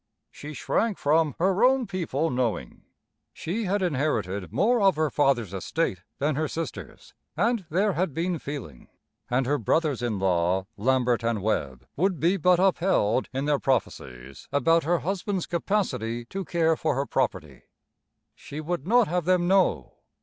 [0.31, 2.81] She shrank from her own people knowing;
[3.33, 8.39] she had inherited more of her father's estate than her sisters, and there had been
[8.39, 8.87] feeling,
[9.29, 14.47] and her brothers in law, Lambert and Webb, would be but upheld in their prophecies
[14.51, 17.61] about her husband's capacity to care for her property.
[18.33, 19.93] She would not have them know.